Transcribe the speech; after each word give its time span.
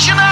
Imagina 0.00 0.29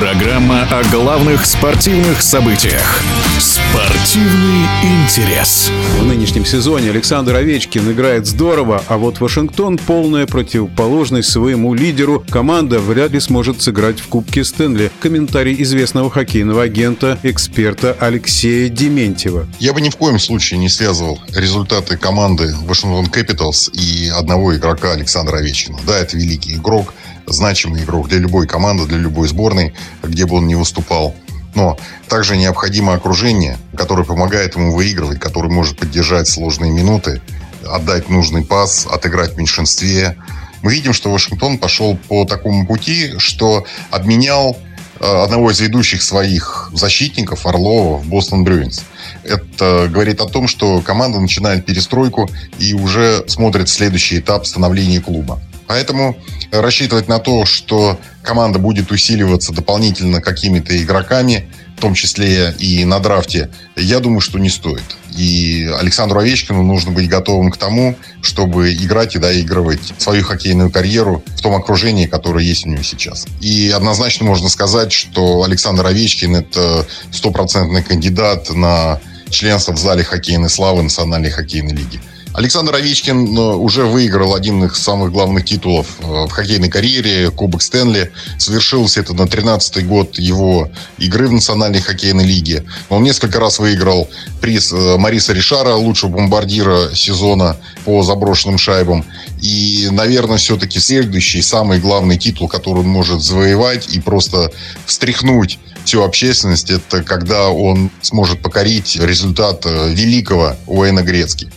Программа 0.00 0.62
о 0.62 0.82
главных 0.84 1.44
спортивных 1.44 2.22
событиях. 2.22 3.02
Спортивный 3.38 4.66
интерес. 4.82 5.70
В 5.98 6.06
нынешнем 6.06 6.46
сезоне 6.46 6.88
Александр 6.88 7.34
Овечкин 7.34 7.92
играет 7.92 8.26
здорово, 8.26 8.82
а 8.88 8.96
вот 8.96 9.20
Вашингтон 9.20 9.76
полная 9.76 10.26
противоположность 10.26 11.28
своему 11.28 11.74
лидеру. 11.74 12.24
Команда 12.30 12.78
вряд 12.78 13.10
ли 13.10 13.20
сможет 13.20 13.60
сыграть 13.60 14.00
в 14.00 14.08
Кубке 14.08 14.42
Стэнли. 14.42 14.90
Комментарий 15.00 15.54
известного 15.62 16.10
хоккейного 16.10 16.62
агента, 16.62 17.18
эксперта 17.22 17.94
Алексея 18.00 18.70
Дементьева. 18.70 19.46
Я 19.58 19.74
бы 19.74 19.82
ни 19.82 19.90
в 19.90 19.96
коем 19.96 20.18
случае 20.18 20.60
не 20.60 20.70
связывал 20.70 21.20
результаты 21.34 21.98
команды 21.98 22.54
Вашингтон 22.64 23.04
Capitals 23.04 23.70
и 23.74 24.08
одного 24.08 24.56
игрока 24.56 24.92
Александра 24.92 25.36
Овечкина. 25.36 25.78
Да, 25.86 25.98
это 25.98 26.16
великий 26.16 26.54
игрок, 26.54 26.94
значимый 27.32 27.82
игрок 27.82 28.08
для 28.08 28.18
любой 28.18 28.46
команды, 28.46 28.86
для 28.86 28.98
любой 28.98 29.28
сборной, 29.28 29.74
где 30.02 30.26
бы 30.26 30.36
он 30.36 30.46
ни 30.46 30.54
выступал. 30.54 31.14
Но 31.54 31.78
также 32.08 32.36
необходимо 32.36 32.94
окружение, 32.94 33.58
которое 33.76 34.04
помогает 34.04 34.56
ему 34.56 34.74
выигрывать, 34.74 35.18
которое 35.18 35.48
может 35.48 35.78
поддержать 35.78 36.28
сложные 36.28 36.70
минуты, 36.70 37.20
отдать 37.68 38.08
нужный 38.08 38.44
пас, 38.44 38.86
отыграть 38.90 39.34
в 39.34 39.36
меньшинстве. 39.36 40.16
Мы 40.62 40.72
видим, 40.74 40.92
что 40.92 41.10
Вашингтон 41.10 41.58
пошел 41.58 41.96
по 42.08 42.24
такому 42.24 42.66
пути, 42.66 43.14
что 43.18 43.64
обменял 43.90 44.56
э, 45.00 45.22
одного 45.22 45.50
из 45.50 45.60
ведущих 45.60 46.02
своих 46.02 46.70
защитников, 46.72 47.46
Орлова, 47.46 47.98
в 47.98 48.06
Бостон 48.06 48.44
Брюинс. 48.44 48.82
Это 49.24 49.88
говорит 49.90 50.20
о 50.20 50.26
том, 50.26 50.46
что 50.46 50.80
команда 50.80 51.18
начинает 51.18 51.66
перестройку 51.66 52.30
и 52.58 52.74
уже 52.74 53.24
смотрит 53.26 53.68
следующий 53.68 54.18
этап 54.18 54.46
становления 54.46 55.00
клуба. 55.00 55.40
Поэтому 55.70 56.16
рассчитывать 56.50 57.06
на 57.06 57.20
то, 57.20 57.44
что 57.46 57.96
команда 58.24 58.58
будет 58.58 58.90
усиливаться 58.90 59.52
дополнительно 59.52 60.20
какими-то 60.20 60.76
игроками, 60.76 61.48
в 61.76 61.80
том 61.80 61.94
числе 61.94 62.52
и 62.58 62.84
на 62.84 62.98
драфте, 62.98 63.50
я 63.76 64.00
думаю, 64.00 64.20
что 64.20 64.40
не 64.40 64.48
стоит. 64.48 64.82
И 65.16 65.72
Александру 65.78 66.18
Овечкину 66.18 66.64
нужно 66.64 66.90
быть 66.90 67.08
готовым 67.08 67.52
к 67.52 67.56
тому, 67.56 67.96
чтобы 68.20 68.74
играть 68.74 69.14
и 69.14 69.20
доигрывать 69.20 69.94
свою 69.98 70.24
хоккейную 70.24 70.72
карьеру 70.72 71.22
в 71.36 71.40
том 71.40 71.54
окружении, 71.54 72.06
которое 72.06 72.44
есть 72.44 72.66
у 72.66 72.68
него 72.68 72.82
сейчас. 72.82 73.28
И 73.40 73.72
однозначно 73.72 74.26
можно 74.26 74.48
сказать, 74.48 74.90
что 74.90 75.44
Александр 75.44 75.86
Овечкин– 75.86 76.34
это 76.36 76.84
стопроцентный 77.12 77.84
кандидат 77.84 78.50
на 78.50 78.98
членство 79.30 79.70
в 79.70 79.78
зале 79.78 80.02
хоккейной 80.02 80.50
славы 80.50 80.82
Национальной 80.82 81.30
хоккейной 81.30 81.76
лиги. 81.76 82.00
Александр 82.32 82.76
Овечкин 82.76 83.36
э, 83.36 83.40
уже 83.56 83.84
выиграл 83.84 84.34
один 84.34 84.64
из 84.64 84.76
самых 84.76 85.10
главных 85.10 85.44
титулов 85.44 85.88
э, 85.98 86.04
в 86.04 86.30
хоккейной 86.30 86.68
карьере, 86.68 87.30
Кубок 87.30 87.60
Стэнли. 87.60 88.12
Совершился 88.38 89.00
это 89.00 89.14
на 89.14 89.22
13-й 89.22 89.82
год 89.82 90.16
его 90.18 90.70
игры 90.98 91.26
в 91.26 91.32
Национальной 91.32 91.80
хоккейной 91.80 92.24
лиге. 92.24 92.64
Он 92.88 93.02
несколько 93.02 93.40
раз 93.40 93.58
выиграл 93.58 94.08
приз 94.40 94.72
э, 94.72 94.96
Мариса 94.96 95.32
Ришара, 95.32 95.74
лучшего 95.74 96.10
бомбардира 96.10 96.94
сезона 96.94 97.56
по 97.84 98.04
заброшенным 98.04 98.58
шайбам. 98.58 99.04
И, 99.42 99.88
наверное, 99.90 100.38
все-таки 100.38 100.78
следующий, 100.78 101.42
самый 101.42 101.80
главный 101.80 102.16
титул, 102.16 102.46
который 102.46 102.80
он 102.80 102.88
может 102.88 103.22
завоевать 103.22 103.88
и 103.92 103.98
просто 103.98 104.52
встряхнуть 104.86 105.58
всю 105.84 106.02
общественность, 106.02 106.70
это 106.70 107.02
когда 107.02 107.48
он 107.48 107.90
сможет 108.02 108.40
покорить 108.40 108.96
результат 109.00 109.64
великого 109.64 110.54
Уэйна 110.66 111.02
Грецки. 111.02 111.50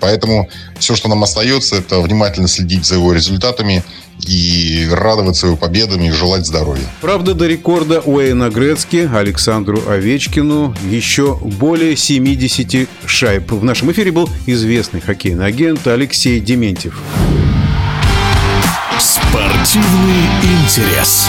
Поэтому 0.00 0.48
все, 0.78 0.96
что 0.96 1.08
нам 1.08 1.22
остается, 1.22 1.76
это 1.76 2.00
внимательно 2.00 2.48
следить 2.48 2.84
за 2.84 2.94
его 2.94 3.12
результатами 3.12 3.84
и 4.26 4.88
радоваться 4.90 5.46
его 5.46 5.56
победами 5.56 6.06
и 6.06 6.10
желать 6.10 6.46
здоровья. 6.46 6.84
Правда, 7.00 7.34
до 7.34 7.46
рекорда 7.46 8.00
Уэйна 8.00 8.50
Грецки, 8.50 9.08
Александру 9.12 9.82
Овечкину 9.88 10.74
еще 10.88 11.36
более 11.36 11.96
70 11.96 12.88
шайб. 13.06 13.52
В 13.52 13.64
нашем 13.64 13.90
эфире 13.92 14.12
был 14.12 14.28
известный 14.46 15.00
хоккейный 15.00 15.46
агент 15.46 15.86
Алексей 15.86 16.40
Дементьев. 16.40 17.00
Спортивный 18.98 20.26
интерес. 20.42 21.28